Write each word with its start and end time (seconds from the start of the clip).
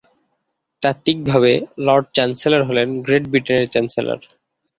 তাত্ত্বিকভাবে, 0.81 1.51
lord 1.85 2.05
chancellor 2.15 2.61
হলেন 2.69 2.89
great 3.05 3.25
ব্রিটেনের 3.31 3.67
চ্যান্সেলর। 3.73 4.19